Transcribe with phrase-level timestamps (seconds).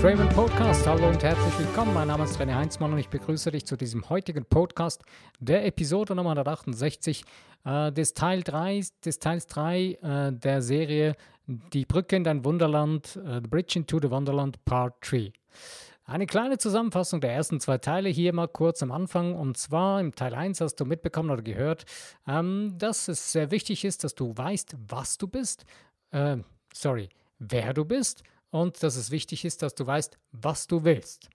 [0.00, 0.86] Draven Podcast.
[0.86, 1.92] Hallo und herzlich willkommen.
[1.92, 5.02] Mein Name ist René Heinzmann und ich begrüße dich zu diesem heutigen Podcast
[5.40, 7.24] der Episode Nummer 168
[7.64, 11.16] äh, des Teil 3, des Teils 3 äh, der Serie
[11.48, 15.32] Die Brücke in dein Wunderland, äh, The Bridge into the Wonderland Part 3.
[16.04, 19.34] Eine kleine Zusammenfassung der ersten zwei Teile hier mal kurz am Anfang.
[19.34, 21.86] Und zwar im Teil 1 hast du mitbekommen oder gehört,
[22.28, 25.64] ähm, dass es sehr wichtig ist, dass du weißt, was du bist.
[26.12, 26.36] Äh,
[26.72, 27.08] sorry,
[27.40, 31.28] wer du bist und dass es wichtig ist, dass du weißt, was du willst.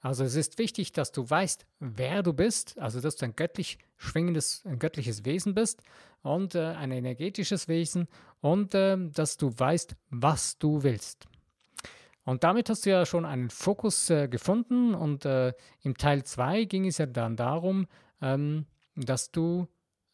[0.00, 3.78] Also es ist wichtig, dass du weißt, wer du bist, also dass du ein göttlich
[3.96, 5.82] schwingendes, ein göttliches Wesen bist
[6.22, 8.08] und äh, ein energetisches Wesen
[8.42, 11.26] und äh, dass du weißt, was du willst.
[12.24, 16.64] Und damit hast du ja schon einen Fokus äh, gefunden und äh, im Teil 2
[16.64, 17.86] ging es ja dann darum,
[18.20, 19.68] ähm, dass du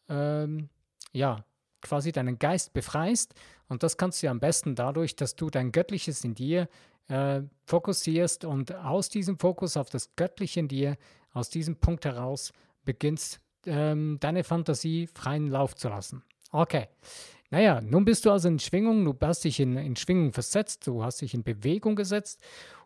[0.07, 0.69] ähm,
[1.11, 1.43] ja
[1.81, 3.33] quasi deinen Geist befreist.
[3.67, 6.67] Und das kannst du ja am besten dadurch, dass du dein Göttliches in dir
[7.07, 10.97] äh, fokussierst und aus diesem Fokus auf das Göttliche in dir,
[11.33, 12.53] aus diesem Punkt heraus
[12.85, 16.23] beginnst, ähm, deine Fantasie freien Lauf zu lassen.
[16.51, 16.87] Okay.
[17.49, 21.03] Naja, nun bist du also in Schwingung, du hast dich in, in Schwingung versetzt, du
[21.03, 22.41] hast dich in Bewegung gesetzt.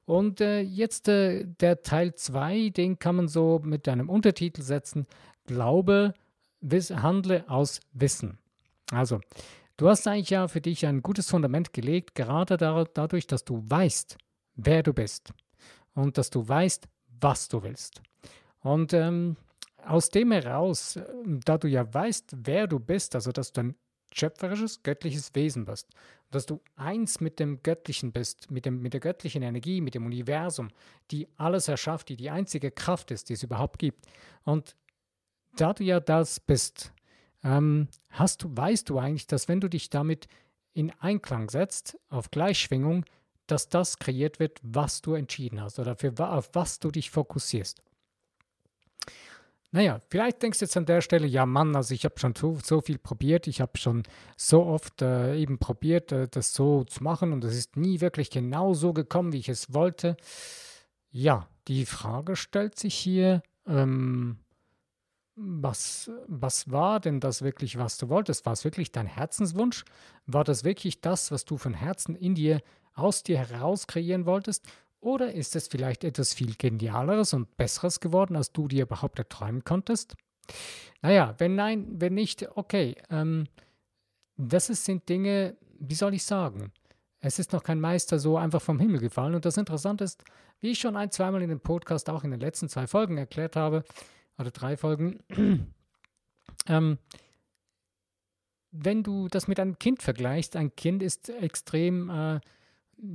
[0.06, 5.06] Und äh, jetzt äh, der Teil 2, den kann man so mit einem Untertitel setzen,
[5.46, 6.16] Glaube,
[6.62, 8.40] wiss, handle aus Wissen.
[8.92, 9.20] Also,
[9.78, 13.64] du hast eigentlich ja für dich ein gutes Fundament gelegt, gerade da, dadurch, dass du
[13.66, 14.18] weißt,
[14.56, 15.34] wer du bist
[15.94, 16.88] und dass du weißt,
[17.22, 18.02] was du willst.
[18.60, 19.38] Und ähm,
[19.86, 23.76] aus dem heraus, da du ja weißt, wer du bist, also dass du ein
[24.14, 25.90] schöpferisches, göttliches Wesen bist,
[26.32, 30.06] dass du eins mit dem Göttlichen bist, mit, dem, mit der göttlichen Energie, mit dem
[30.06, 30.70] Universum,
[31.12, 34.06] die alles erschafft, die die einzige Kraft ist, die es überhaupt gibt.
[34.44, 34.76] Und
[35.56, 36.92] da du ja das bist,
[37.46, 40.28] ähm, hast du, weißt du eigentlich, dass wenn du dich damit
[40.74, 43.06] in Einklang setzt, auf Gleichschwingung,
[43.48, 47.82] dass das kreiert wird, was du entschieden hast oder für, auf was du dich fokussierst.
[49.72, 52.58] Naja, vielleicht denkst du jetzt an der Stelle, ja Mann, also ich habe schon so,
[52.64, 54.04] so, viel probiert, ich habe schon
[54.38, 58.32] so oft äh, eben probiert, äh, das so zu machen und es ist nie wirklich
[58.32, 60.16] genau so gekommen, wie ich es wollte.
[61.12, 64.40] Ja, die Frage stellt sich hier, ähm,
[65.36, 68.46] was, was war denn das wirklich, was du wolltest?
[68.46, 69.84] War es wirklich dein Herzenswunsch?
[70.26, 72.62] War das wirklich das, was du von Herzen in dir,
[72.94, 74.66] aus dir heraus kreieren wolltest?
[75.02, 79.64] Oder ist es vielleicht etwas viel Genialeres und Besseres geworden, als du dir überhaupt erträumen
[79.64, 80.16] konntest?
[81.02, 82.96] Naja, wenn nein, wenn nicht, okay.
[83.10, 83.48] Ähm,
[84.38, 86.72] das ist, sind Dinge, wie soll ich sagen?
[87.20, 89.36] Es ist noch kein Meister so einfach vom Himmel gefallen.
[89.36, 90.24] Und das Interessante ist,
[90.62, 93.56] wie ich schon ein, zweimal in dem Podcast, auch in den letzten zwei Folgen erklärt
[93.56, 93.84] habe,
[94.38, 95.20] oder drei Folgen.
[96.68, 96.98] ähm,
[98.72, 102.40] wenn du das mit einem Kind vergleichst, ein Kind ist extrem, äh,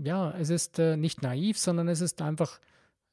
[0.05, 2.61] ja, es ist äh, nicht naiv, sondern es ist einfach,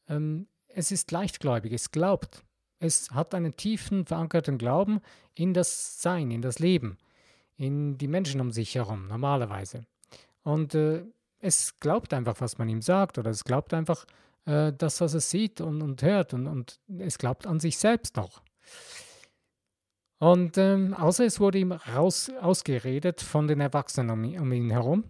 [0.08, 2.44] ähm, es ist leichtgläubig, es glaubt.
[2.80, 5.02] Es hat einen tiefen verankerten Glauben
[5.34, 6.98] in das Sein, in das Leben,
[7.58, 9.86] in die Menschen um sich herum, normalerweise.
[10.44, 11.04] Und äh,
[11.40, 14.06] es glaubt einfach, was man ihm sagt, oder es glaubt einfach,
[14.48, 18.16] äh, das, was es sieht und, und hört und, und es glaubt an sich selbst
[18.16, 18.42] noch.
[20.20, 25.04] Und ähm, außer es wurde ihm raus, ausgeredet von den Erwachsenen um, um ihn herum,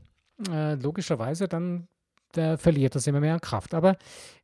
[0.49, 1.87] äh, logischerweise dann
[2.33, 3.73] verliert das immer mehr an Kraft.
[3.73, 3.97] Aber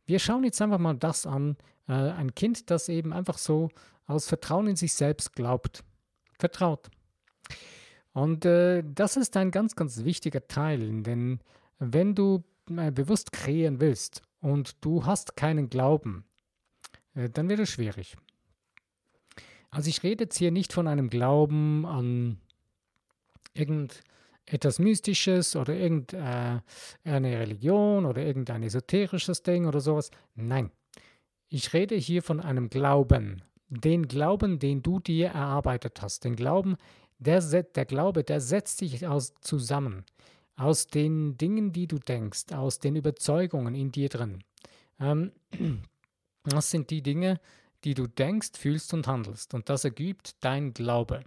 [0.05, 3.69] wir schauen jetzt einfach mal das an, äh, ein Kind, das eben einfach so
[4.07, 5.83] aus Vertrauen in sich selbst glaubt,
[6.39, 6.89] vertraut.
[8.13, 11.39] Und äh, das ist ein ganz, ganz wichtiger Teil, denn
[11.79, 12.43] wenn du
[12.75, 16.25] äh, bewusst kreieren willst und du hast keinen Glauben,
[17.15, 18.17] äh, dann wird es schwierig.
[19.71, 22.37] Also ich rede jetzt hier nicht von einem Glauben an
[23.53, 26.61] irgendetwas Mystisches oder irgendeine
[27.05, 30.11] Religion oder irgendein esoterisches Ding oder sowas.
[30.35, 30.71] Nein,
[31.49, 33.41] ich rede hier von einem Glauben.
[33.69, 36.25] Den Glauben, den du dir erarbeitet hast.
[36.25, 36.75] Den Glauben,
[37.17, 40.05] der, der Glaube, der setzt sich aus, zusammen
[40.55, 44.43] aus den Dingen, die du denkst, aus den Überzeugungen in dir drin.
[44.99, 45.31] Ähm,
[46.43, 47.39] das sind die Dinge,
[47.83, 49.53] die du denkst, fühlst und handelst.
[49.53, 51.23] Und das ergibt dein Glaube.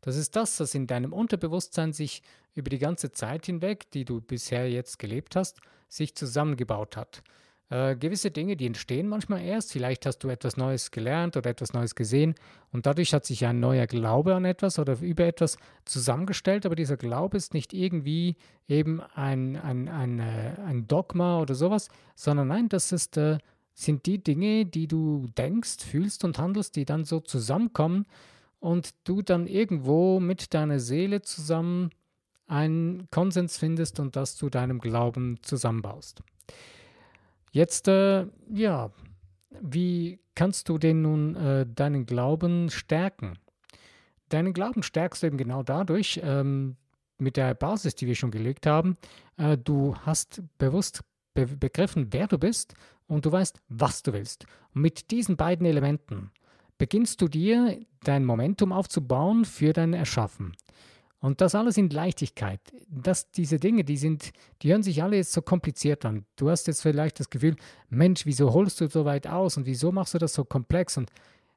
[0.00, 2.22] Das ist das, was in deinem Unterbewusstsein sich
[2.54, 7.22] über die ganze Zeit hinweg, die du bisher jetzt gelebt hast, sich zusammengebaut hat.
[7.70, 9.72] Äh, gewisse Dinge, die entstehen manchmal erst.
[9.72, 12.34] Vielleicht hast du etwas Neues gelernt oder etwas Neues gesehen
[12.72, 16.96] und dadurch hat sich ein neuer Glaube an etwas oder über etwas zusammengestellt, aber dieser
[16.96, 18.36] Glaube ist nicht irgendwie
[18.68, 23.36] eben ein, ein, ein, äh, ein Dogma oder sowas, sondern nein, das ist, äh,
[23.74, 28.06] sind die Dinge, die du denkst, fühlst und handelst, die dann so zusammenkommen
[28.60, 31.90] und du dann irgendwo mit deiner Seele zusammen
[32.46, 36.22] einen Konsens findest und das zu deinem Glauben zusammenbaust.
[37.50, 38.90] Jetzt, äh, ja,
[39.60, 43.38] wie kannst du denn nun äh, deinen Glauben stärken?
[44.28, 46.76] Deinen Glauben stärkst du eben genau dadurch, ähm,
[47.18, 48.96] mit der Basis, die wir schon gelegt haben.
[49.36, 51.02] Äh, du hast bewusst
[51.34, 52.74] be begriffen, wer du bist
[53.06, 54.46] und du weißt, was du willst.
[54.74, 56.30] Und mit diesen beiden Elementen
[56.78, 60.56] beginnst du dir dein Momentum aufzubauen für dein Erschaffen.
[61.20, 62.60] Und das alles in Leichtigkeit.
[62.88, 64.32] Das, diese Dinge, die sind,
[64.62, 66.26] die hören sich alle jetzt so kompliziert an.
[66.36, 67.56] Du hast jetzt vielleicht das Gefühl,
[67.88, 70.96] Mensch, wieso holst du so weit aus und wieso machst du das so komplex?
[70.96, 71.10] Und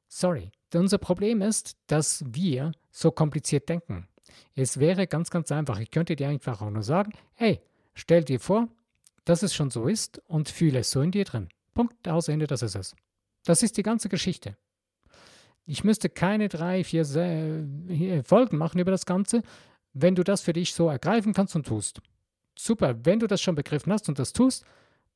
[0.07, 4.07] sorry, unser Problem ist, dass wir so kompliziert denken.
[4.55, 5.79] Es wäre ganz, ganz einfach.
[5.79, 7.61] Ich könnte dir einfach auch nur sagen, hey,
[7.93, 8.67] stell dir vor,
[9.25, 11.49] dass es schon so ist und fühle es so in dir drin.
[11.73, 12.95] Punkt, aus Ende, das ist es.
[13.45, 14.57] Das ist die ganze Geschichte.
[15.65, 17.05] Ich müsste keine drei, vier
[18.25, 19.43] Folgen machen über das Ganze,
[19.93, 22.01] wenn du das für dich so ergreifen kannst und tust.
[22.57, 24.65] Super, wenn du das schon begriffen hast und das tust,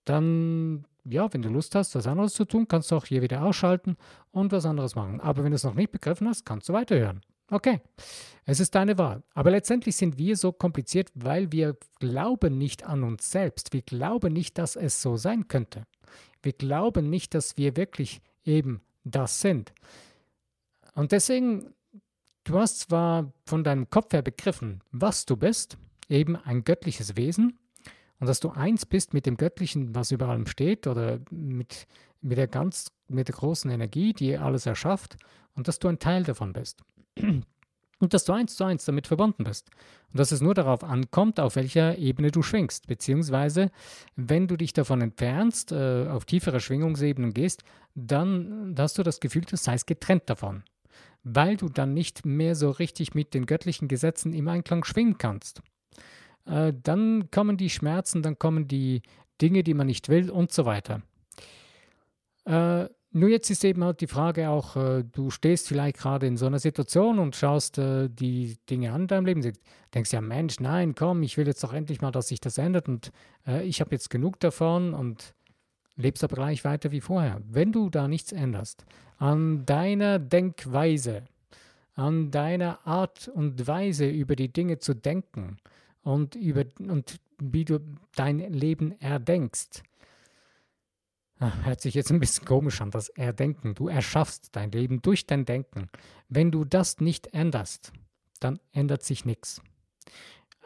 [0.05, 3.43] dann, ja, wenn du Lust hast, was anderes zu tun, kannst du auch hier wieder
[3.43, 3.97] ausschalten
[4.31, 5.19] und was anderes machen.
[5.19, 7.21] Aber wenn du es noch nicht begriffen hast, kannst du weiterhören.
[7.51, 7.79] Okay,
[8.45, 9.23] es ist deine Wahl.
[9.33, 13.73] Aber letztendlich sind wir so kompliziert, weil wir glauben nicht an uns selbst.
[13.73, 15.85] Wir glauben nicht, dass es so sein könnte.
[16.41, 19.73] Wir glauben nicht, dass wir wirklich eben das sind.
[20.95, 21.73] Und deswegen,
[22.45, 25.77] du hast zwar von deinem Kopf her begriffen, was du bist,
[26.09, 27.59] eben ein göttliches Wesen,
[28.19, 31.85] und dass du eins bist mit dem Göttlichen, was über allem steht, oder mit,
[32.21, 35.17] mit der ganz, mit der großen Energie, die alles erschafft,
[35.53, 36.81] und dass du ein Teil davon bist.
[37.97, 39.69] Und dass du eins zu eins damit verbunden bist.
[40.11, 42.87] Und dass es nur darauf ankommt, auf welcher Ebene du schwingst.
[42.87, 43.71] Beziehungsweise,
[44.17, 47.63] wenn du dich davon entfernst, äh, auf tiefere Schwingungsebenen gehst,
[47.95, 50.65] dann hast du das Gefühl, du seist getrennt davon
[51.25, 55.61] weil du dann nicht mehr so richtig mit den göttlichen Gesetzen im Einklang schwingen kannst.
[56.45, 59.01] Äh, dann kommen die Schmerzen, dann kommen die
[59.41, 61.01] Dinge, die man nicht will und so weiter.
[62.45, 66.37] Äh, nur jetzt ist eben halt die Frage auch, äh, du stehst vielleicht gerade in
[66.37, 69.53] so einer Situation und schaust äh, die Dinge an in deinem Leben,
[69.93, 72.87] denkst ja, Mensch, nein, komm, ich will jetzt doch endlich mal, dass sich das ändert
[72.87, 73.11] und
[73.47, 75.33] äh, ich habe jetzt genug davon und
[75.95, 77.41] lebst aber gleich weiter wie vorher.
[77.47, 78.85] Wenn du da nichts änderst
[79.17, 81.23] an deiner Denkweise,
[81.93, 85.57] an deiner Art und Weise über die Dinge zu denken
[86.03, 87.79] und, über, und wie du
[88.15, 89.83] dein Leben erdenkst,
[91.39, 93.75] ah, Hört sich jetzt ein bisschen komisch an, das Erdenken.
[93.75, 95.89] Du erschaffst dein Leben durch dein Denken.
[96.27, 97.93] Wenn du das nicht änderst,
[98.39, 99.61] dann ändert sich nichts.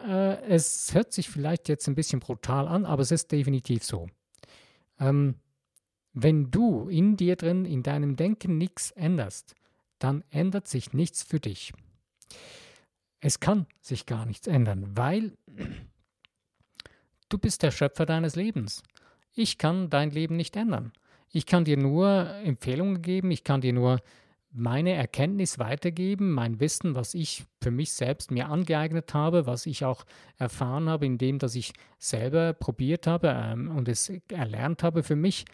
[0.05, 4.07] Äh, es hört sich vielleicht jetzt ein bisschen brutal an, aber es ist definitiv so.
[4.99, 5.35] Ähm,
[6.13, 9.55] wenn du in dir drin, in deinem Denken nichts änderst,
[9.99, 11.73] dann ändert sich nichts für dich.
[13.19, 15.37] Es kann sich gar nichts ändern, weil
[17.29, 18.83] du bist der Schöpfer deines Lebens.
[19.33, 20.93] Ich kann dein Leben nicht ändern.
[21.31, 24.01] Ich kann dir nur Empfehlungen geben, ich kann dir nur
[24.51, 29.85] meine Erkenntnis weitergeben, mein Wissen, was ich für mich selbst mir angeeignet habe, was ich
[29.85, 30.05] auch
[30.37, 35.45] erfahren habe, indem dass ich selber probiert habe ähm, und es erlernt habe für mich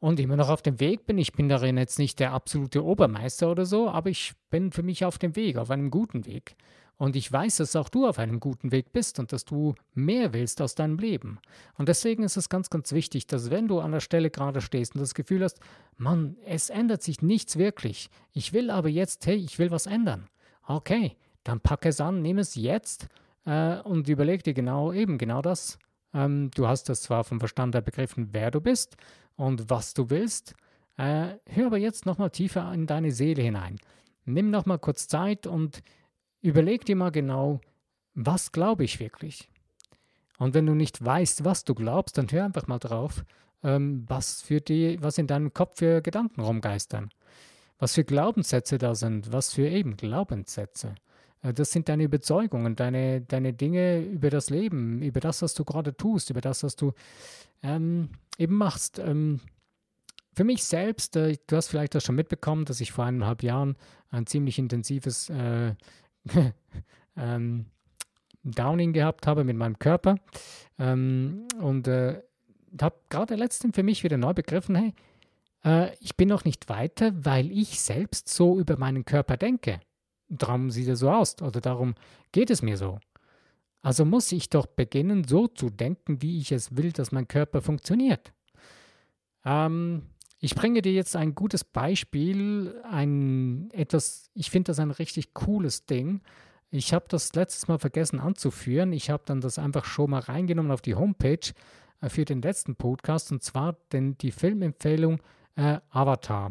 [0.00, 1.18] und immer noch auf dem Weg bin.
[1.18, 5.04] Ich bin darin jetzt nicht der absolute Obermeister oder so, aber ich bin für mich
[5.04, 6.56] auf dem Weg, auf einem guten Weg.
[7.02, 10.32] Und ich weiß, dass auch du auf einem guten Weg bist und dass du mehr
[10.32, 11.40] willst aus deinem Leben.
[11.74, 14.94] Und deswegen ist es ganz, ganz wichtig, dass wenn du an der Stelle gerade stehst
[14.94, 15.58] und das Gefühl hast,
[15.96, 18.08] Mann, es ändert sich nichts wirklich.
[18.30, 20.28] Ich will aber jetzt, hey, ich will was ändern.
[20.64, 23.08] Okay, dann pack es an, nimm es jetzt
[23.46, 25.80] äh, und überleg dir genau eben genau das.
[26.14, 28.96] Ähm, du hast das zwar vom Verstand her begriffen, wer du bist
[29.34, 30.54] und was du willst.
[30.96, 33.80] Äh, hör aber jetzt nochmal tiefer in deine Seele hinein.
[34.24, 35.82] Nimm nochmal kurz Zeit und
[36.42, 37.60] Überleg dir mal genau,
[38.14, 39.48] was glaube ich wirklich?
[40.38, 43.24] Und wenn du nicht weißt, was du glaubst, dann hör einfach mal drauf,
[43.62, 47.10] ähm, was, für die, was in deinem Kopf für Gedanken rumgeistern.
[47.78, 50.96] Was für Glaubenssätze da sind, was für eben Glaubenssätze.
[51.42, 55.64] Äh, das sind deine Überzeugungen, deine, deine Dinge über das Leben, über das, was du
[55.64, 56.92] gerade tust, über das, was du
[57.62, 58.98] ähm, eben machst.
[58.98, 59.40] Ähm,
[60.34, 63.76] für mich selbst, äh, du hast vielleicht das schon mitbekommen, dass ich vor eineinhalb Jahren
[64.10, 65.74] ein ziemlich intensives äh,
[67.16, 67.66] ähm,
[68.44, 70.16] Downing gehabt habe mit meinem Körper.
[70.78, 72.22] Ähm, und äh,
[72.80, 74.94] habe gerade letztens für mich wieder neu begriffen, hey,
[75.64, 79.80] äh, ich bin noch nicht weiter, weil ich selbst so über meinen Körper denke.
[80.28, 81.94] Darum sieht er so aus oder darum
[82.32, 82.98] geht es mir so.
[83.82, 87.60] Also muss ich doch beginnen, so zu denken, wie ich es will, dass mein Körper
[87.60, 88.32] funktioniert.
[89.44, 90.02] Ähm,
[90.44, 95.86] ich bringe dir jetzt ein gutes Beispiel, ein etwas, ich finde das ein richtig cooles
[95.86, 96.20] Ding.
[96.68, 98.92] Ich habe das letztes Mal vergessen anzuführen.
[98.92, 101.52] Ich habe dann das einfach schon mal reingenommen auf die Homepage.
[102.00, 105.20] äh, für den letzten Podcast und zwar den, die Filmempfehlung
[105.54, 106.50] äh, Avatar.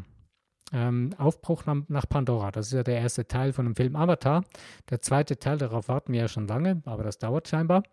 [0.72, 2.52] Ähm, Aufbruch nach, nach, Pandora.
[2.52, 4.46] Das ist ja der erste Teil von dem Film Avatar.
[4.90, 7.84] Der zweite Teil, darauf warten wir ja schon lange, aber das dauert scheinbar.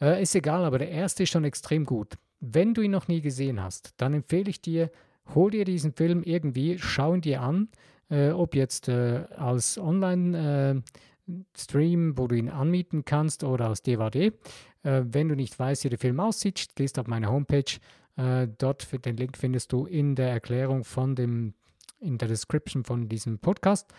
[0.00, 2.18] Äh, ist egal, aber der erste ist schon extrem gut.
[2.40, 4.90] Wenn du ihn noch nie gesehen hast, dann empfehle ich dir,
[5.34, 7.68] hol dir diesen Film irgendwie, schau ihn dir an,
[8.08, 10.82] äh, ob jetzt äh, als Online-
[11.56, 14.32] Stream, wo du ihn anmieten kannst oder als DVD.
[14.82, 17.78] Äh, wenn du nicht weißt, wie der Film aussieht, gehst auf meine Homepage.
[18.16, 21.54] Äh, dort den Link findest du in der Erklärung von dem,
[22.00, 23.92] in der Description von diesem Podcast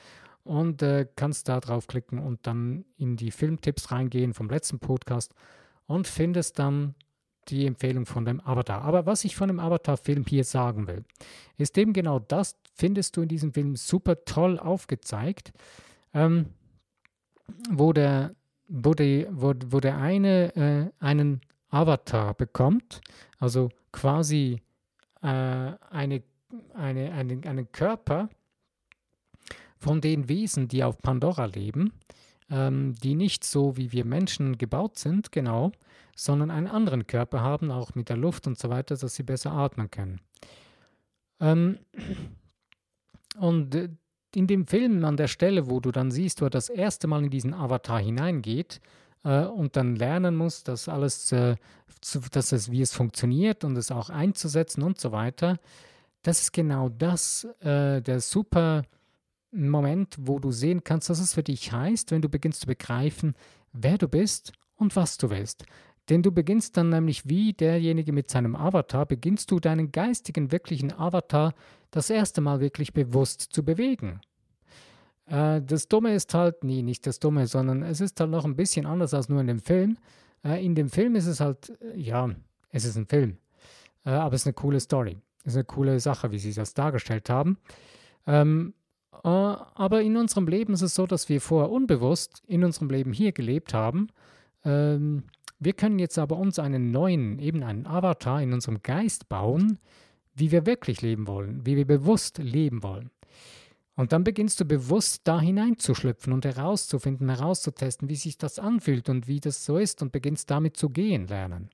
[0.43, 5.33] und äh, kannst da draufklicken und dann in die Filmtipps reingehen vom letzten Podcast
[5.85, 6.95] und findest dann
[7.47, 8.83] die Empfehlung von dem Avatar.
[8.83, 11.03] Aber was ich von dem Avatar-Film hier sagen will,
[11.57, 15.51] ist eben genau das, findest du in diesem Film super toll aufgezeigt.
[16.13, 16.47] Ähm,
[17.69, 18.35] wo der,
[18.67, 23.01] wo die, wo, wo der eine äh, einen Avatar bekommt,
[23.39, 24.61] also quasi
[25.21, 26.23] äh, eine,
[26.73, 28.29] eine, eine, einen Körper
[29.77, 31.93] von den Wesen, die auf Pandora leben,
[32.49, 35.71] ähm, die nicht so wie wir Menschen gebaut sind, genau,
[36.15, 39.51] sondern einen anderen Körper haben, auch mit der Luft und so weiter, dass sie besser
[39.51, 40.21] atmen können.
[41.39, 41.79] Ähm,
[43.37, 43.89] und äh,
[44.35, 47.23] in dem Film an der Stelle, wo du dann siehst, wo er das erste Mal
[47.23, 48.79] in diesen Avatar hineingeht
[49.23, 51.55] äh, und dann lernen muss, dass alles, äh,
[51.99, 55.59] zu, dass es, wie es funktioniert und es auch einzusetzen und so weiter,
[56.23, 58.83] das ist genau das, äh, der super
[59.51, 63.35] Moment, wo du sehen kannst, was es für dich heißt, wenn du beginnst zu begreifen,
[63.73, 65.65] wer du bist und was du willst.
[66.11, 70.91] Denn du beginnst dann nämlich wie derjenige mit seinem Avatar, beginnst du deinen geistigen, wirklichen
[70.91, 71.53] Avatar
[71.89, 74.19] das erste Mal wirklich bewusst zu bewegen.
[75.27, 78.57] Äh, das Dumme ist halt, nee, nicht das Dumme, sondern es ist halt noch ein
[78.57, 79.97] bisschen anders als nur in dem Film.
[80.43, 82.29] Äh, in dem Film ist es halt, äh, ja,
[82.71, 83.37] es ist ein Film,
[84.05, 85.17] äh, aber es ist eine coole Story.
[85.45, 87.57] Es ist eine coole Sache, wie sie das dargestellt haben.
[88.27, 88.73] Ähm,
[89.23, 93.13] äh, aber in unserem Leben ist es so, dass wir vorher unbewusst in unserem Leben
[93.13, 94.09] hier gelebt haben.
[94.65, 95.23] Ähm,
[95.61, 99.77] wir können jetzt aber uns einen neuen, eben einen Avatar in unserem Geist bauen,
[100.33, 103.11] wie wir wirklich leben wollen, wie wir bewusst leben wollen.
[103.95, 109.27] Und dann beginnst du bewusst da hineinzuschlüpfen und herauszufinden, herauszutesten, wie sich das anfühlt und
[109.27, 111.69] wie das so ist und beginnst damit zu gehen lernen.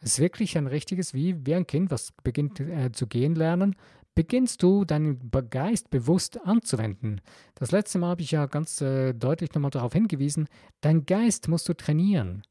[0.00, 3.76] Es ist wirklich ein richtiges, wie, wie ein Kind, was beginnt äh, zu gehen lernen,
[4.14, 7.20] beginnst du deinen Geist bewusst anzuwenden.
[7.54, 10.48] Das letzte Mal habe ich ja ganz äh, deutlich nochmal darauf hingewiesen,
[10.80, 12.44] dein Geist musst du trainieren.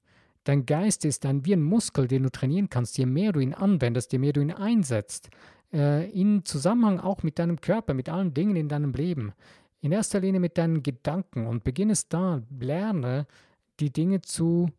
[0.44, 2.98] Dein Geist ist ein, wie ein Muskel, den du trainieren kannst.
[2.98, 5.30] Je mehr du ihn anwendest, je mehr du ihn einsetzt,
[5.72, 9.34] äh, in Zusammenhang auch mit deinem Körper, mit allen Dingen in deinem Leben.
[9.82, 13.26] In erster Linie mit deinen Gedanken und beginnest da, lerne
[13.80, 14.70] die Dinge zu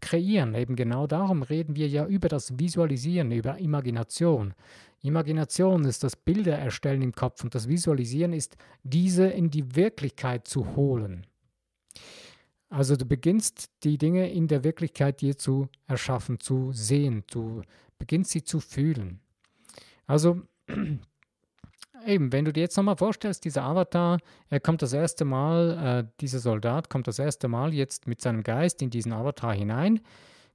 [0.00, 0.54] kreieren.
[0.54, 4.54] Eben genau darum reden wir ja über das Visualisieren, über Imagination.
[5.02, 10.48] Imagination ist das Bilder erstellen im Kopf und das Visualisieren ist, diese in die Wirklichkeit
[10.48, 11.26] zu holen.
[12.68, 17.62] Also du beginnst die Dinge in der Wirklichkeit dir zu erschaffen, zu sehen, du
[17.98, 19.20] beginnst sie zu fühlen.
[20.06, 20.42] Also
[22.06, 24.18] eben, wenn du dir jetzt nochmal vorstellst, dieser Avatar,
[24.48, 28.42] er kommt das erste Mal, äh, dieser Soldat kommt das erste Mal jetzt mit seinem
[28.42, 30.00] Geist in diesen Avatar hinein,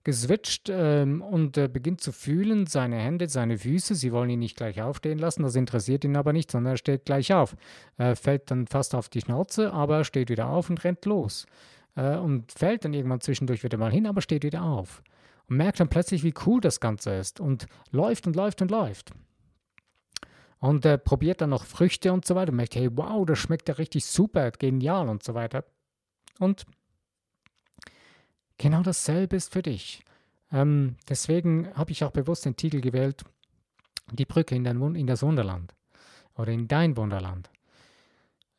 [0.03, 4.57] geswitcht ähm, und äh, beginnt zu fühlen, seine Hände, seine Füße, sie wollen ihn nicht
[4.57, 7.55] gleich aufstehen lassen, das interessiert ihn aber nicht, sondern er steht gleich auf.
[7.97, 11.45] Er fällt dann fast auf die Schnauze, aber er steht wieder auf und rennt los
[11.95, 15.03] äh, und fällt dann irgendwann zwischendurch wieder mal hin, aber steht wieder auf.
[15.47, 19.11] Und merkt dann plötzlich, wie cool das Ganze ist und läuft und läuft und läuft.
[20.59, 23.67] Und äh, probiert dann noch Früchte und so weiter und merkt, hey, wow, das schmeckt
[23.67, 25.65] ja richtig super, genial und so weiter.
[26.39, 26.65] Und
[28.57, 30.03] genau dasselbe ist für dich.
[30.51, 33.23] Ähm, deswegen habe ich auch bewusst den Titel gewählt,
[34.11, 35.73] Die Brücke in, in das Wunderland
[36.35, 37.49] oder in dein Wunderland.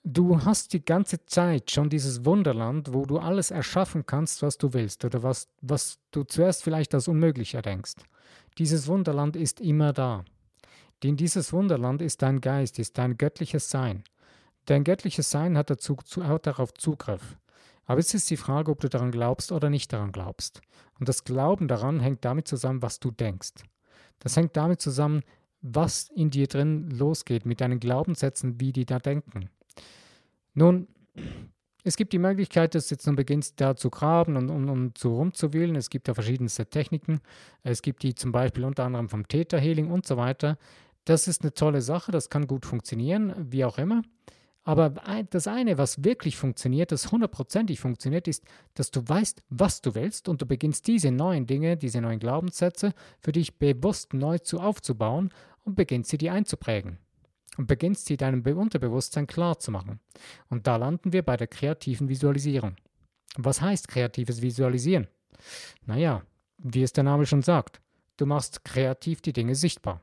[0.05, 4.73] Du hast die ganze Zeit schon dieses Wunderland, wo du alles erschaffen kannst, was du
[4.73, 7.99] willst oder was, was du zuerst vielleicht als unmöglich erdenkst.
[8.59, 10.25] Dieses Wunderland ist immer da.
[11.05, 14.03] Denn dieses Wunderland ist dein Geist, ist dein göttliches Sein.
[14.67, 17.37] Dein göttliches Sein hat, dazu, hat darauf Zugriff.
[17.85, 20.63] Aber es ist die Frage, ob du daran glaubst oder nicht daran glaubst.
[20.99, 23.53] Und das Glauben daran hängt damit zusammen, was du denkst.
[24.19, 25.23] Das hängt damit zusammen,
[25.61, 29.49] was in dir drin losgeht, mit deinen Glaubenssätzen, wie die da denken.
[30.55, 30.89] Nun,
[31.85, 34.99] es gibt die Möglichkeit, dass du jetzt nun beginnst, da zu graben und, und, und
[34.99, 35.75] so rumzuwühlen.
[35.75, 37.21] Es gibt da verschiedenste Techniken.
[37.65, 40.59] Es gibt die zum Beispiel unter anderem vom Theta Healing und so weiter.
[41.05, 44.03] Das ist eine tolle Sache, das kann gut funktionieren, wie auch immer.
[44.65, 44.91] Aber
[45.31, 48.45] das eine, was wirklich funktioniert, das hundertprozentig funktioniert, ist,
[48.75, 52.93] dass du weißt, was du willst und du beginnst diese neuen Dinge, diese neuen Glaubenssätze
[53.19, 55.31] für dich bewusst neu zu aufzubauen
[55.65, 56.99] und beginnst sie dir einzuprägen.
[57.59, 60.01] Und beginnst sie deinem Unterbewusstsein klar zu machen.
[60.49, 62.77] Und da landen wir bei der kreativen Visualisierung.
[63.37, 65.07] Was heißt kreatives Visualisieren?
[65.85, 66.23] Naja,
[66.59, 67.81] wie es der Name schon sagt,
[68.17, 70.01] du machst kreativ die Dinge sichtbar.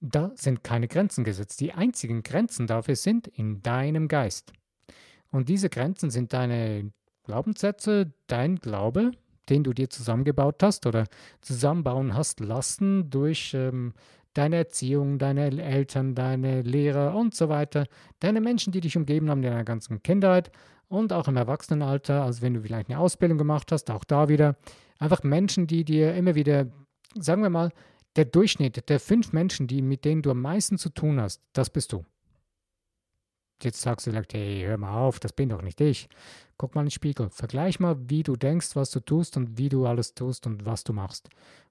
[0.00, 1.60] Da sind keine Grenzen gesetzt.
[1.60, 4.52] Die einzigen Grenzen dafür sind in deinem Geist.
[5.30, 6.92] Und diese Grenzen sind deine
[7.24, 9.10] Glaubenssätze, dein Glaube,
[9.48, 11.04] den du dir zusammengebaut hast oder
[11.40, 13.92] zusammenbauen hast lassen durch ähm,
[14.38, 17.86] deine Erziehung, deine Eltern, deine Lehrer und so weiter,
[18.20, 20.52] deine Menschen, die dich umgeben haben in deiner ganzen Kindheit
[20.86, 24.56] und auch im Erwachsenenalter, also wenn du vielleicht eine Ausbildung gemacht hast, auch da wieder,
[25.00, 26.68] einfach Menschen, die dir immer wieder,
[27.18, 27.72] sagen wir mal,
[28.14, 31.68] der Durchschnitt der fünf Menschen, die, mit denen du am meisten zu tun hast, das
[31.68, 32.04] bist du.
[33.60, 36.08] Jetzt sagst du vielleicht, hey, hör mal auf, das bin doch nicht ich.
[36.56, 37.28] Guck mal in den Spiegel.
[37.30, 40.84] Vergleich mal, wie du denkst, was du tust und wie du alles tust und was
[40.84, 41.28] du machst.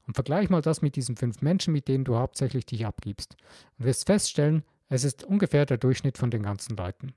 [0.08, 3.36] Und vergleich mal das mit diesen fünf Menschen, mit denen du hauptsächlich dich abgibst.
[3.78, 7.14] Und wirst feststellen, es ist ungefähr der Durchschnitt von den ganzen Leuten.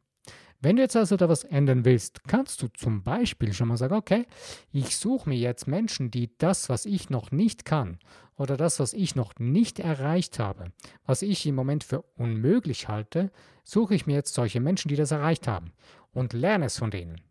[0.63, 3.95] Wenn du jetzt also da was ändern willst, kannst du zum Beispiel schon mal sagen,
[3.95, 4.27] okay,
[4.73, 7.99] ich suche mir jetzt Menschen, die das, was ich noch nicht kann
[8.37, 10.73] oder das, was ich noch nicht erreicht habe,
[11.07, 13.31] was ich im Moment für unmöglich halte,
[13.65, 15.73] suche ich mir jetzt solche Menschen, die das erreicht haben
[16.13, 17.23] und lerne es von denen.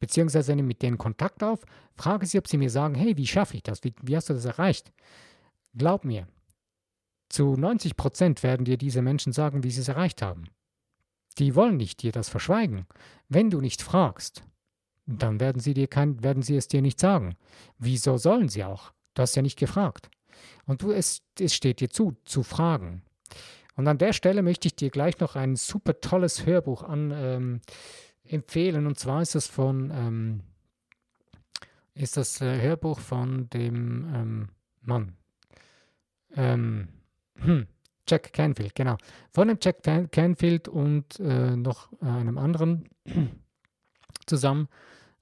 [0.00, 3.56] Beziehungsweise nehme mit denen Kontakt auf, frage sie, ob sie mir sagen, hey, wie schaffe
[3.56, 3.84] ich das?
[3.84, 4.92] Wie, wie hast du das erreicht?
[5.76, 6.26] Glaub mir,
[7.28, 10.44] zu 90 Prozent werden dir diese Menschen sagen, wie sie es erreicht haben.
[11.38, 12.86] Die wollen nicht dir das verschweigen.
[13.28, 14.44] Wenn du nicht fragst,
[15.06, 17.36] dann werden sie, dir kein, werden sie es dir nicht sagen.
[17.78, 18.92] Wieso sollen sie auch?
[19.14, 20.10] Du hast ja nicht gefragt.
[20.66, 23.02] Und du, es, es steht dir zu, zu fragen.
[23.76, 27.60] Und an der Stelle möchte ich dir gleich noch ein super tolles Hörbuch an, ähm,
[28.26, 28.86] empfehlen.
[28.86, 30.40] Und zwar ist das von ähm,
[31.94, 34.48] ist das äh, Hörbuch von dem ähm,
[34.82, 35.16] Mann.
[36.36, 36.88] Ähm,
[37.36, 37.66] hm,
[38.08, 38.96] Jack Canfield, genau.
[39.32, 42.88] Von dem Jack Canfield und äh, noch äh, einem anderen
[44.26, 44.68] zusammen,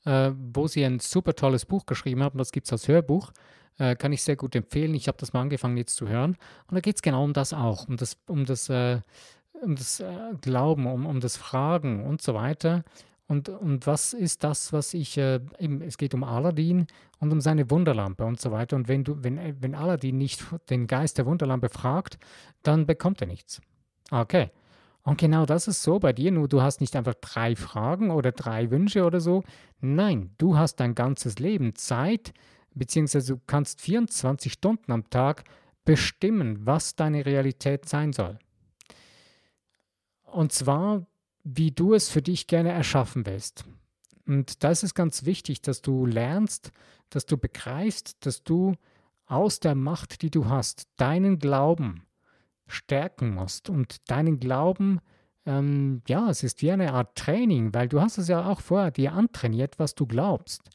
[0.04, 2.38] äh, wo sie ein super tolles Buch geschrieben haben.
[2.38, 3.32] Das gibt es als Hörbuch.
[3.78, 4.94] Äh, kann ich sehr gut empfehlen.
[4.94, 6.36] Ich habe das mal angefangen jetzt zu hören.
[6.66, 9.00] Und da geht es genau um das auch, um das, um das, äh,
[9.62, 12.84] um das äh, Glauben, um, um das Fragen und so weiter.
[13.28, 16.86] Und, und was ist das, was ich, äh, eben, es geht um Aladdin
[17.18, 18.76] und um seine Wunderlampe und so weiter.
[18.76, 22.18] Und wenn, du, wenn, äh, wenn Aladdin nicht den Geist der Wunderlampe fragt,
[22.62, 23.60] dann bekommt er nichts.
[24.10, 24.50] Okay.
[25.04, 28.30] Und genau das ist so bei dir, nur du hast nicht einfach drei Fragen oder
[28.32, 29.42] drei Wünsche oder so.
[29.80, 32.32] Nein, du hast dein ganzes Leben Zeit,
[32.74, 35.44] beziehungsweise du kannst 24 Stunden am Tag
[35.84, 38.38] bestimmen, was deine Realität sein soll.
[40.32, 41.06] Und zwar
[41.44, 43.64] wie du es für dich gerne erschaffen willst.
[44.26, 46.72] Und da ist es ganz wichtig, dass du lernst,
[47.10, 48.74] dass du begreifst, dass du
[49.26, 52.04] aus der Macht, die du hast, deinen Glauben
[52.66, 53.68] stärken musst.
[53.68, 55.00] Und deinen Glauben,
[55.44, 58.90] ähm, ja, es ist wie eine Art Training, weil du hast es ja auch vorher
[58.90, 60.70] dir antrainiert, was du glaubst.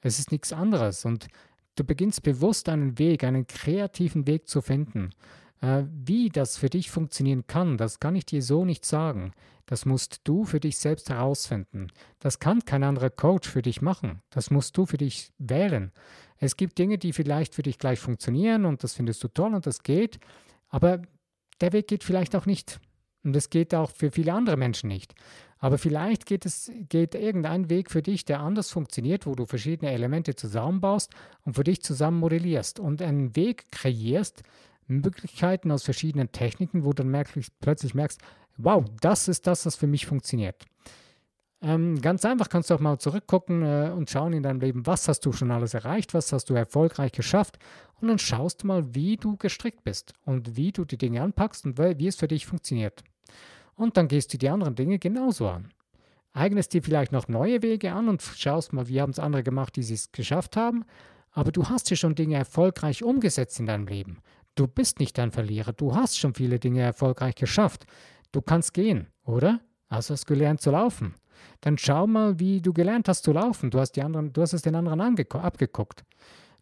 [0.00, 1.04] Es ist nichts anderes.
[1.04, 1.28] Und
[1.76, 5.10] du beginnst bewusst einen Weg, einen kreativen Weg zu finden.
[5.60, 9.32] Äh, wie das für dich funktionieren kann, das kann ich dir so nicht sagen.
[9.66, 11.88] Das musst du für dich selbst herausfinden.
[12.20, 14.22] Das kann kein anderer Coach für dich machen.
[14.30, 15.92] Das musst du für dich wählen.
[16.38, 19.66] Es gibt Dinge, die vielleicht für dich gleich funktionieren und das findest du toll und
[19.66, 20.20] das geht,
[20.68, 21.02] aber
[21.60, 22.80] der Weg geht vielleicht auch nicht.
[23.24, 25.14] Und es geht auch für viele andere Menschen nicht.
[25.58, 29.90] Aber vielleicht geht es geht irgendein Weg für dich, der anders funktioniert, wo du verschiedene
[29.90, 31.12] Elemente zusammenbaust
[31.44, 34.44] und für dich zusammen modellierst und einen Weg kreierst,
[34.88, 38.20] Möglichkeiten aus verschiedenen Techniken, wo du dann merkst, plötzlich merkst,
[38.56, 40.64] wow, das ist das, was für mich funktioniert.
[41.60, 45.08] Ähm, ganz einfach kannst du auch mal zurückgucken äh, und schauen in deinem Leben, was
[45.08, 47.58] hast du schon alles erreicht, was hast du erfolgreich geschafft
[48.00, 51.64] und dann schaust du mal, wie du gestrickt bist und wie du die Dinge anpackst
[51.66, 53.02] und wie es für dich funktioniert.
[53.74, 55.70] Und dann gehst du die anderen Dinge genauso an.
[56.32, 59.74] Eignest dir vielleicht noch neue Wege an und schaust mal, wie haben es andere gemacht,
[59.74, 60.84] die es geschafft haben.
[61.32, 64.18] Aber du hast ja schon Dinge erfolgreich umgesetzt in deinem Leben.
[64.58, 65.72] Du bist nicht ein Verlierer.
[65.72, 67.86] Du hast schon viele Dinge erfolgreich geschafft.
[68.32, 69.60] Du kannst gehen, oder?
[69.88, 71.14] Also hast du gelernt zu laufen.
[71.60, 73.70] Dann schau mal, wie du gelernt hast zu laufen.
[73.70, 76.04] Du hast, die anderen, du hast es den anderen abgeguckt.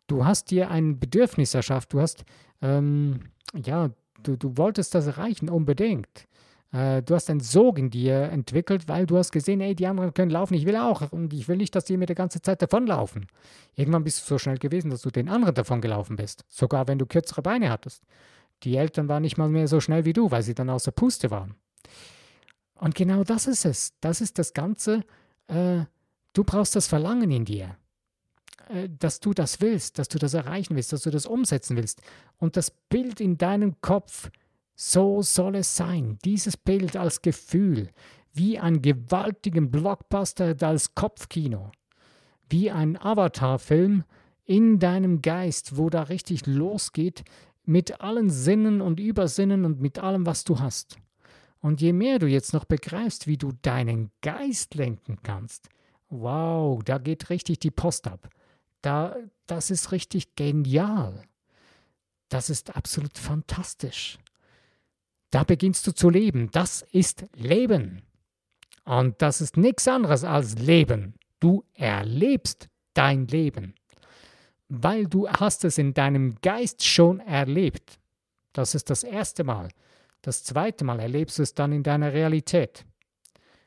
[0.09, 1.95] Du hast dir ein Bedürfnis erschafft.
[1.95, 2.27] Du hast,
[2.61, 3.89] ähm, ja,
[4.23, 6.29] du, du wolltest das erreichen, unbedingt.
[6.73, 10.13] Äh, du hast einen Sog in dir entwickelt, weil du hast gesehen, ey, die anderen
[10.15, 11.13] können laufen, ich will auch.
[11.13, 13.27] Und ich will nicht, dass die mir die ganze Zeit davonlaufen.
[13.75, 16.45] Irgendwann bist du so schnell gewesen, dass du den anderen davon gelaufen bist.
[16.49, 18.03] Sogar wenn du kürzere Beine hattest.
[18.63, 21.31] Die Eltern waren nicht mal mehr so schnell wie du, weil sie dann außer Puste
[21.31, 21.55] waren.
[22.75, 23.95] Und genau das ist es.
[24.01, 25.05] Das ist das Ganze.
[25.49, 25.85] Äh,
[26.33, 27.77] du brauchst das Verlangen in dir,
[28.69, 32.03] äh, dass du das willst, dass du das erreichen willst, dass du das umsetzen willst.
[32.39, 34.31] Und das Bild in deinem Kopf,
[34.77, 36.19] so soll es sein.
[36.25, 37.91] Dieses Bild als Gefühl,
[38.35, 41.73] wie ein gewaltigen Blockbuster als Kopfkino,
[42.51, 44.05] wie ein Avatar-Film
[44.45, 47.25] in deinem Geist, wo da richtig losgeht
[47.65, 50.99] mit allen Sinnen und Übersinnen und mit allem, was du hast.
[51.61, 55.69] Und je mehr du jetzt noch begreifst, wie du deinen Geist lenken kannst,
[56.11, 58.29] wow, da geht richtig die Post ab.
[58.83, 61.23] Da, das ist richtig genial.
[62.29, 64.19] Das ist absolut fantastisch.
[65.37, 66.51] Da beginnst du zu leben.
[66.51, 68.01] Das ist Leben.
[68.87, 71.13] Und das ist nichts anderes als Leben.
[71.41, 73.75] Du erlebst dein Leben,
[74.71, 77.99] weil du hast es in deinem Geist schon erlebt.
[78.55, 79.69] Das ist das erste Mal.
[80.23, 82.87] Das zweite Mal erlebst du es dann in deiner Realität.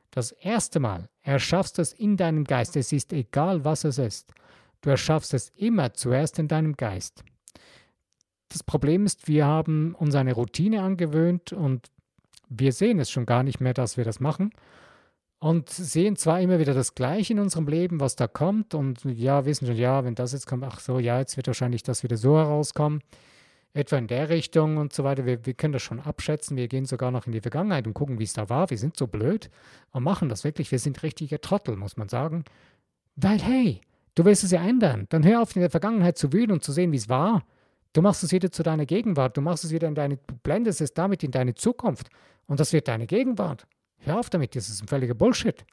[0.09, 2.77] Das erste Mal erschaffst du es in deinem Geist.
[2.77, 4.33] Es ist egal, was es ist.
[4.81, 7.23] Du erschaffst es immer zuerst in deinem Geist.
[8.49, 11.87] Das Problem ist, wir haben uns eine Routine angewöhnt und
[12.49, 14.51] wir sehen es schon gar nicht mehr, dass wir das machen
[15.39, 19.45] und sehen zwar immer wieder das Gleiche in unserem Leben, was da kommt und ja,
[19.45, 22.17] wissen schon, ja, wenn das jetzt kommt, ach so, ja, jetzt wird wahrscheinlich das wieder
[22.17, 23.01] so herauskommen
[23.73, 25.25] etwa in der Richtung und so weiter.
[25.25, 26.57] Wir, wir können das schon abschätzen.
[26.57, 28.69] Wir gehen sogar noch in die Vergangenheit und gucken, wie es da war.
[28.69, 29.49] Wir sind so blöd
[29.91, 30.71] und machen das wirklich.
[30.71, 32.45] Wir sind richtige Trottel, muss man sagen.
[33.15, 33.81] Weil, hey,
[34.15, 35.05] du willst es ja ändern.
[35.09, 37.43] Dann hör auf, in der Vergangenheit zu wühlen und zu sehen, wie es war.
[37.93, 39.37] Du machst es wieder zu deiner Gegenwart.
[39.37, 42.09] Du machst es wieder in deine, du blendest es damit in deine Zukunft.
[42.45, 43.67] Und das wird deine Gegenwart.
[43.97, 45.65] Hör auf damit, das ist ein völliger Bullshit.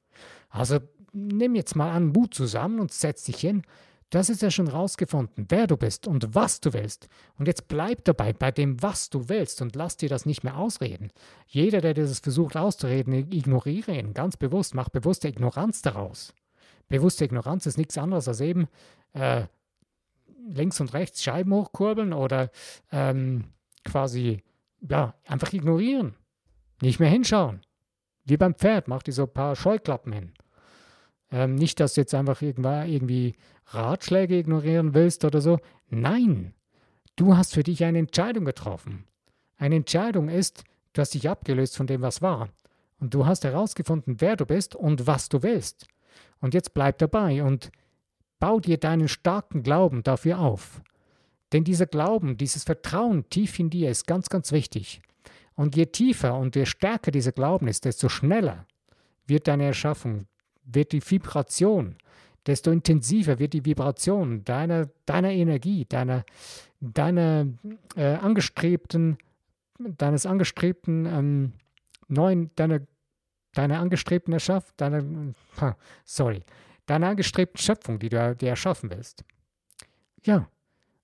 [0.48, 0.78] Also
[1.12, 3.62] nimm jetzt mal an Mut zusammen und setz dich hin
[4.10, 7.08] das ist ja schon rausgefunden, wer du bist und was du willst.
[7.38, 10.56] Und jetzt bleib dabei bei dem, was du willst und lass dir das nicht mehr
[10.56, 11.10] ausreden.
[11.48, 16.32] Jeder, der das versucht auszureden, ignoriere ihn ganz bewusst, mach bewusste Ignoranz daraus.
[16.88, 18.68] Bewusste Ignoranz ist nichts anderes als eben
[19.12, 19.44] äh,
[20.48, 22.50] links und rechts Scheiben hochkurbeln oder
[22.92, 23.44] ähm,
[23.84, 24.42] quasi,
[24.80, 26.14] ja, einfach ignorieren.
[26.82, 27.60] Nicht mehr hinschauen.
[28.24, 30.32] Wie beim Pferd, mach dir so ein paar Scheuklappen hin.
[31.30, 33.34] Ähm, nicht, dass du jetzt einfach irgendwie
[33.66, 35.58] Ratschläge ignorieren willst oder so.
[35.88, 36.54] Nein,
[37.16, 39.06] du hast für dich eine Entscheidung getroffen.
[39.56, 42.48] Eine Entscheidung ist, du hast dich abgelöst von dem, was war.
[42.98, 45.86] Und du hast herausgefunden, wer du bist und was du willst.
[46.40, 47.70] Und jetzt bleib dabei und
[48.38, 50.82] bau dir deinen starken Glauben dafür auf.
[51.52, 55.00] Denn dieser Glauben, dieses Vertrauen tief in dir ist ganz, ganz wichtig.
[55.54, 58.66] Und je tiefer und je stärker dieser Glauben ist, desto schneller
[59.26, 60.26] wird deine Erschaffung,
[60.64, 61.96] wird die Vibration,
[62.46, 66.24] desto intensiver wird die Vibration deiner, deiner Energie, deiner,
[66.80, 67.46] deiner
[67.96, 69.18] äh, angestrebten,
[69.78, 71.52] deines angestrebten ähm,
[72.08, 72.80] neuen, deiner,
[73.54, 75.02] deiner angestrebten Erschaff, deiner,
[76.04, 76.42] sorry,
[76.86, 79.24] deiner angestrebten Schöpfung, die du dir erschaffen willst.
[80.24, 80.48] Ja,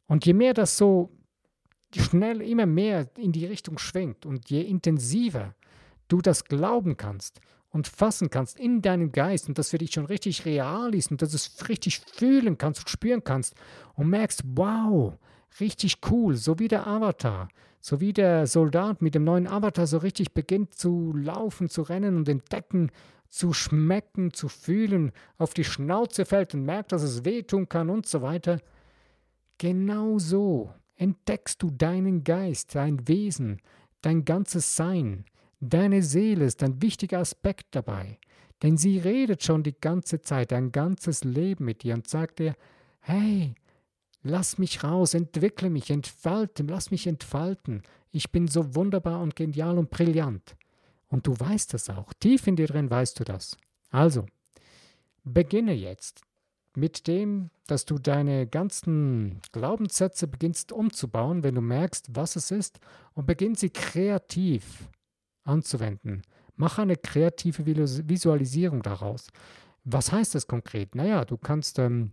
[0.06, 1.10] und je mehr das so
[1.94, 5.54] schnell immer mehr in die Richtung schwenkt und je intensiver
[6.08, 7.40] du das glauben kannst
[7.70, 11.22] und fassen kannst in deinem Geist und das für dich schon richtig real ist und
[11.22, 13.54] dass du es richtig fühlen kannst und spüren kannst
[13.94, 15.14] und merkst, wow,
[15.60, 17.48] richtig cool, so wie der Avatar,
[17.80, 22.16] so wie der Soldat mit dem neuen Avatar so richtig beginnt zu laufen, zu rennen
[22.16, 22.90] und entdecken,
[23.32, 28.06] zu schmecken, zu fühlen, auf die Schnauze fällt und merkt, dass es wehtun kann und
[28.06, 28.60] so weiter.
[29.58, 33.60] Genau so entdeckst du deinen Geist, dein Wesen,
[34.02, 35.24] dein ganzes Sein
[35.64, 38.18] Deine Seele ist ein wichtiger Aspekt dabei,
[38.64, 42.56] denn sie redet schon die ganze Zeit, ein ganzes Leben mit dir und sagt dir,
[42.98, 43.54] hey,
[44.24, 47.82] lass mich raus, entwickle mich, entfalten, lass mich entfalten.
[48.10, 50.56] Ich bin so wunderbar und genial und brillant.
[51.12, 53.58] Und du weißt das auch, tief in dir drin weißt du das.
[53.90, 54.24] Also,
[55.24, 56.22] beginne jetzt
[56.74, 62.80] mit dem, dass du deine ganzen Glaubenssätze beginnst umzubauen, wenn du merkst, was es ist,
[63.12, 64.88] und beginn sie kreativ
[65.44, 66.22] anzuwenden.
[66.56, 69.28] Mach eine kreative Visualisierung daraus.
[69.84, 70.94] Was heißt das konkret?
[70.94, 72.12] Naja, du kannst, ähm,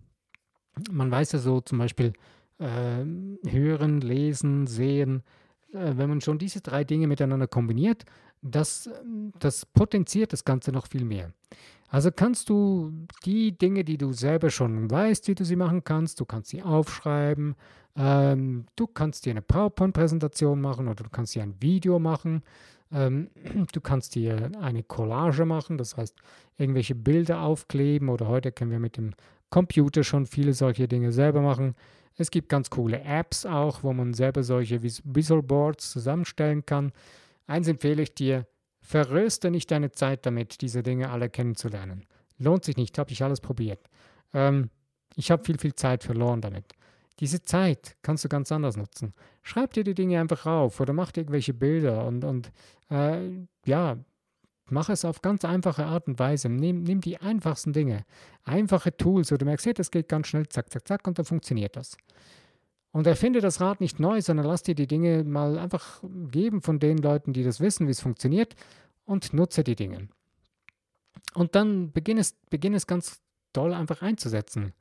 [0.92, 2.12] man weiß ja so zum Beispiel
[2.58, 3.06] äh,
[3.50, 5.24] hören, lesen, sehen,
[5.72, 8.04] äh, wenn man schon diese drei Dinge miteinander kombiniert,
[8.42, 8.90] das,
[9.40, 11.32] das potenziert das Ganze noch viel mehr.
[11.90, 12.94] Also kannst du
[13.26, 16.62] die Dinge, die du selber schon weißt, wie du sie machen kannst, du kannst sie
[16.62, 17.56] aufschreiben,
[17.96, 22.44] ähm, du kannst dir eine PowerPoint-Präsentation machen oder du kannst dir ein Video machen
[22.92, 23.30] ähm,
[23.72, 26.16] du kannst dir eine Collage machen, das heißt
[26.58, 29.12] irgendwelche Bilder aufkleben oder heute können wir mit dem
[29.50, 31.76] Computer schon viele solche Dinge selber machen.
[32.18, 36.92] Es gibt ganz coole Apps auch, wo man selber solche Visual Boards zusammenstellen kann.
[37.50, 38.46] Eins empfehle ich dir,
[38.80, 42.06] verröste nicht deine Zeit damit, diese Dinge alle kennenzulernen.
[42.38, 43.90] Lohnt sich nicht, habe ich alles probiert.
[44.36, 44.70] Ähm,
[45.16, 46.74] ich habe viel, viel Zeit verloren damit.
[47.20, 49.16] Diese Zeit kannst du ganz anders nutzen.
[49.42, 52.52] Schreib dir die Dinge einfach auf oder mach dir irgendwelche Bilder und, und
[52.92, 53.98] äh, ja,
[54.70, 56.50] mach es auf ganz einfache Art und Weise.
[56.50, 58.06] Nimm, nimm die einfachsten Dinge,
[58.44, 61.26] einfache Tools, wo du merkst, hey, das geht ganz schnell, zack, zack, zack, und dann
[61.26, 61.98] funktioniert das.
[62.92, 66.80] Und erfinde das Rad nicht neu, sondern lass dir die Dinge mal einfach geben von
[66.80, 68.56] den Leuten, die das wissen, wie es funktioniert,
[69.06, 70.10] und nutze die Dinge.
[71.36, 73.22] Und dann beginn es, beginn es ganz
[73.54, 74.74] doll einfach einzusetzen.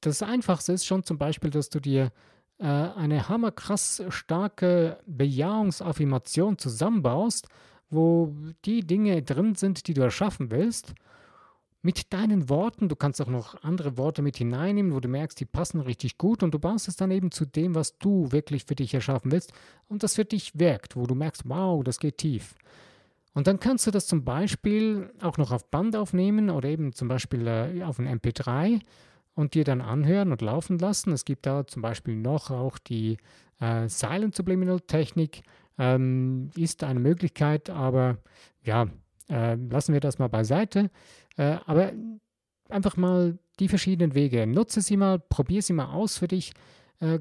[0.00, 2.12] Das Einfachste ist schon zum Beispiel, dass du dir
[2.58, 7.48] äh, eine hammerkrass starke Bejahungsaffirmation zusammenbaust,
[7.90, 10.94] wo die Dinge drin sind, die du erschaffen willst
[11.86, 12.88] mit deinen Worten.
[12.88, 16.42] Du kannst auch noch andere Worte mit hineinnehmen, wo du merkst, die passen richtig gut
[16.42, 19.52] und du baust es dann eben zu dem, was du wirklich für dich erschaffen willst
[19.86, 22.56] und das für dich wirkt, wo du merkst, wow, das geht tief.
[23.34, 27.06] Und dann kannst du das zum Beispiel auch noch auf Band aufnehmen oder eben zum
[27.06, 28.80] Beispiel äh, auf ein MP3
[29.34, 31.12] und dir dann anhören und laufen lassen.
[31.12, 33.16] Es gibt da zum Beispiel noch auch die
[33.60, 35.42] äh, Silent Subliminal Technik,
[35.78, 38.16] ähm, ist eine Möglichkeit, aber
[38.64, 38.88] ja,
[39.28, 40.90] äh, lassen wir das mal beiseite.
[41.36, 41.92] Äh, aber
[42.68, 44.46] einfach mal die verschiedenen Wege.
[44.46, 46.52] Nutze sie mal, probiere sie mal aus für dich.
[46.98, 47.18] Äh,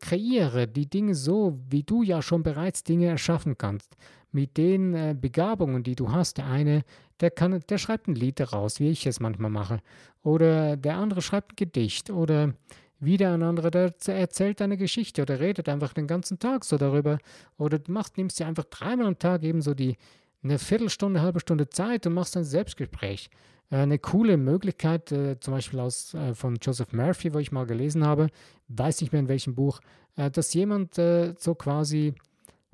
[0.00, 3.96] kreiere die Dinge so, wie du ja schon bereits Dinge erschaffen kannst.
[4.32, 6.38] Mit den äh, Begabungen, die du hast.
[6.38, 6.84] Der eine,
[7.20, 9.80] der, kann, der schreibt ein Lied daraus, wie ich es manchmal mache.
[10.22, 12.10] Oder der andere schreibt ein Gedicht.
[12.10, 12.54] Oder
[12.98, 17.18] wieder ein anderer, der erzählt eine Geschichte oder redet einfach den ganzen Tag so darüber.
[17.58, 19.96] Oder du machst, nimmst dir einfach dreimal am Tag eben so die,
[20.42, 23.28] eine Viertelstunde, halbe Stunde Zeit und machst ein Selbstgespräch.
[23.70, 27.66] Äh, eine coole Möglichkeit, äh, zum Beispiel aus, äh, von Joseph Murphy, wo ich mal
[27.66, 28.28] gelesen habe,
[28.68, 29.80] weiß nicht mehr in welchem Buch,
[30.16, 32.14] äh, dass jemand äh, so quasi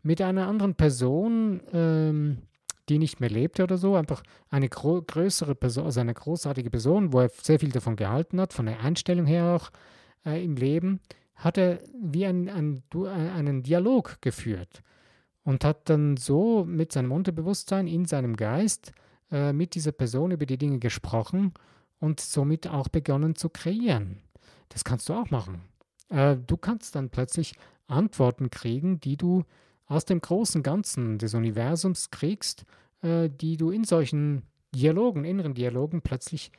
[0.02, 2.38] mit einer anderen Person, ähm,
[2.88, 7.20] die nicht mehr lebte oder so, einfach eine größere Person, also eine großartige Person, wo
[7.20, 9.70] er sehr viel davon gehalten hat, von der Einstellung her auch
[10.26, 11.00] äh, im Leben,
[11.36, 14.82] hat er wie ein, ein, einen Dialog geführt
[15.44, 18.92] und hat dann so mit seinem Unterbewusstsein in seinem Geist
[19.32, 21.52] äh, mit dieser Person über die Dinge gesprochen
[21.98, 24.18] und somit auch begonnen zu kreieren.
[24.68, 25.62] Das kannst du auch machen.
[26.08, 27.54] Äh, du kannst dann plötzlich
[27.86, 29.44] Antworten kriegen, die du
[29.86, 32.64] aus dem großen Ganzen des Universums kriegst,
[33.02, 34.42] äh, die du in solchen
[34.74, 36.50] Dialogen, inneren Dialogen plötzlich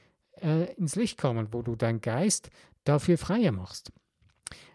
[0.42, 2.50] äh, ins Licht kommen, wo du deinen Geist
[2.84, 3.92] dafür freier machst.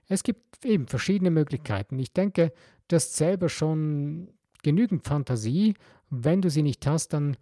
[0.08, 1.98] Es gibt eben verschiedene Möglichkeiten.
[1.98, 2.52] Ich denke,
[2.88, 4.32] du hast selber schon
[4.62, 5.74] genügend Fantasie.
[6.10, 7.36] Wenn du sie nicht hast, dann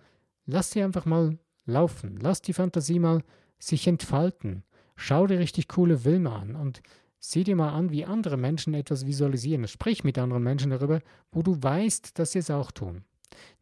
[0.46, 2.18] Lass sie einfach mal laufen.
[2.20, 3.22] Lass die Fantasie mal
[3.58, 4.62] sich entfalten.
[4.96, 6.82] Schau dir richtig coole Filme an und
[7.18, 9.66] sieh dir mal an, wie andere Menschen etwas visualisieren.
[9.68, 11.00] Sprich mit anderen Menschen darüber,
[11.32, 13.04] wo du weißt, dass sie es auch tun.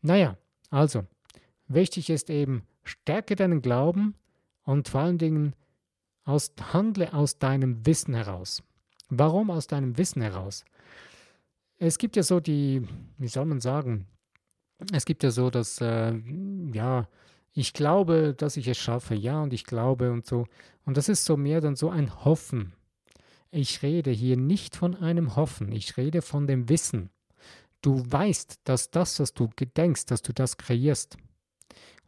[0.03, 0.37] Naja,
[0.71, 1.05] also,
[1.67, 4.15] wichtig ist eben, stärke deinen Glauben
[4.65, 5.55] und vor allen Dingen
[6.25, 8.63] aus, handle aus deinem Wissen heraus.
[9.09, 10.65] Warum aus deinem Wissen heraus?
[11.79, 12.87] Es gibt ja so die,
[13.19, 14.07] wie soll man sagen,
[14.93, 16.15] es gibt ja so, dass, äh,
[16.73, 17.09] ja,
[17.53, 20.47] ich glaube, dass ich es schaffe, ja, und ich glaube und so.
[20.85, 22.73] Und das ist so mehr dann so ein Hoffen.
[23.51, 27.11] Ich rede hier nicht von einem Hoffen, ich rede von dem Wissen.
[27.81, 31.17] Du weißt, dass das, was du gedenkst, dass du das kreierst.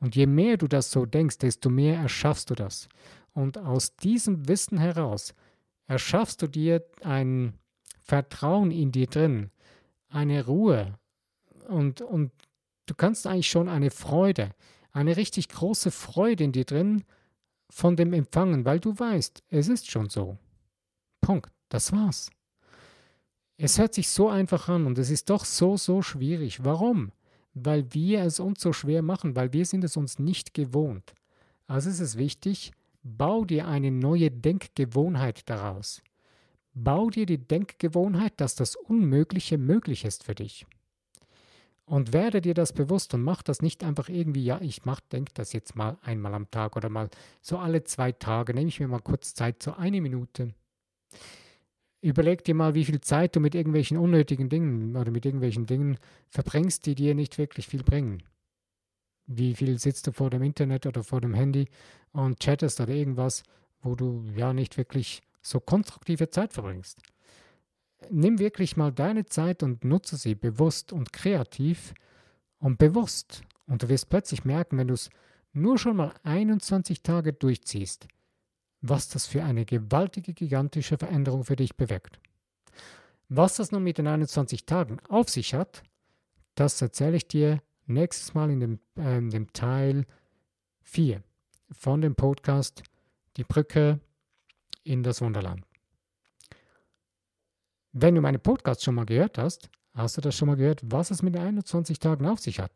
[0.01, 2.89] Und je mehr du das so denkst, desto mehr erschaffst du das.
[3.33, 5.35] Und aus diesem Wissen heraus
[5.87, 7.55] erschaffst du dir ein
[8.01, 9.51] Vertrauen in dir drin,
[10.09, 10.99] eine Ruhe
[11.69, 12.33] und, und
[12.87, 14.51] du kannst eigentlich schon eine Freude,
[14.92, 17.05] eine richtig große Freude in dir drin
[17.68, 20.38] von dem empfangen, weil du weißt, es ist schon so.
[21.20, 21.51] Punkt.
[21.68, 22.31] Das war's.
[23.57, 26.64] Es hört sich so einfach an und es ist doch so, so schwierig.
[26.64, 27.12] Warum?
[27.55, 31.14] Weil wir es uns so schwer machen, weil wir sind es uns nicht gewohnt.
[31.66, 32.72] Also ist es wichtig,
[33.03, 36.03] bau dir eine neue Denkgewohnheit daraus.
[36.75, 40.66] Bau dir die Denkgewohnheit, dass das Unmögliche möglich ist für dich.
[41.88, 45.33] Und werde dir das bewusst und mach das nicht einfach irgendwie, ja, ich mach, denk
[45.35, 47.09] das jetzt mal einmal am Tag oder mal
[47.40, 50.53] so alle zwei Tage, nehme ich mir mal kurz Zeit, so eine Minute.
[52.01, 55.99] Überleg dir mal, wie viel Zeit du mit irgendwelchen unnötigen Dingen oder mit irgendwelchen Dingen
[56.29, 58.22] verbringst, die dir nicht wirklich viel bringen.
[59.27, 61.68] Wie viel sitzt du vor dem Internet oder vor dem Handy
[62.11, 63.44] und chattest oder irgendwas,
[63.81, 67.01] wo du ja nicht wirklich so konstruktive Zeit verbringst
[68.11, 71.94] nimm wirklich mal deine Zeit und nutze sie bewusst und kreativ
[72.59, 73.42] und bewusst.
[73.66, 75.11] Und du wirst plötzlich merken, wenn du es
[75.52, 78.09] nur schon mal 21 Tage durchziehst,
[78.80, 82.20] was das für eine gewaltige, gigantische Veränderung für dich bewirkt.
[83.28, 85.82] Was das nun mit den 21 Tagen auf sich hat,
[86.54, 90.06] das erzähle ich dir nächstes Mal in dem, äh, dem Teil
[90.82, 91.22] 4
[91.72, 92.85] von dem Podcast
[93.37, 94.00] Die Brücke
[94.85, 95.65] in das Wunderland.
[97.98, 101.11] Wenn du meine Podcasts schon mal gehört hast, hast du das schon mal gehört, was
[101.11, 102.70] es mit den 21 Tagen auf sich hat.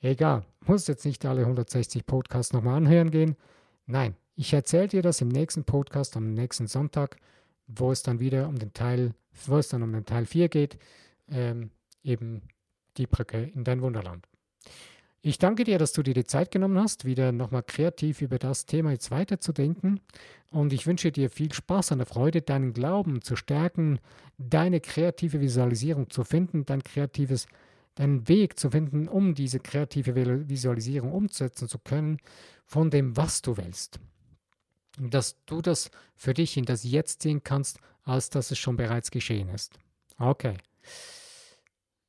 [0.00, 3.36] Egal, muss jetzt nicht alle 160 Podcasts nochmal anhören gehen.
[3.86, 7.16] Nein, ich erzähle dir das im nächsten Podcast am nächsten Sonntag,
[7.68, 9.14] wo es dann wieder um den Teil,
[9.46, 10.78] wo es dann um den Teil 4 geht,
[11.30, 11.70] ähm,
[12.02, 12.42] eben
[12.98, 14.28] die Brücke in dein Wunderland.
[15.26, 18.66] Ich danke dir, dass du dir die Zeit genommen hast, wieder nochmal kreativ über das
[18.66, 20.00] Thema jetzt weiterzudenken.
[20.50, 24.00] Und ich wünsche dir viel Spaß und Freude, deinen Glauben zu stärken,
[24.36, 27.46] deine kreative Visualisierung zu finden, dein kreatives,
[27.94, 30.14] deinen Weg zu finden, um diese kreative
[30.46, 32.18] Visualisierung umsetzen zu können,
[32.66, 34.00] von dem, was du willst.
[34.98, 39.10] Dass du das für dich in das Jetzt sehen kannst, als dass es schon bereits
[39.10, 39.78] geschehen ist.
[40.18, 40.58] Okay.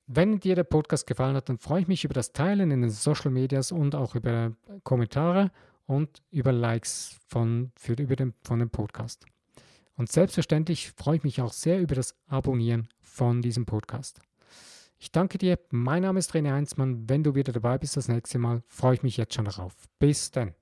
[0.07, 2.91] Wenn dir der Podcast gefallen hat, dann freue ich mich über das Teilen in den
[2.91, 4.51] Social Medias und auch über
[4.83, 5.51] Kommentare
[5.87, 9.25] und über Likes von, für, über den, von dem Podcast.
[9.97, 14.19] Und selbstverständlich freue ich mich auch sehr über das Abonnieren von diesem Podcast.
[14.99, 15.57] Ich danke dir.
[15.71, 17.09] Mein Name ist René Heinzmann.
[17.09, 19.73] Wenn du wieder dabei bist das nächste Mal, freue ich mich jetzt schon darauf.
[19.97, 20.53] Bis dann.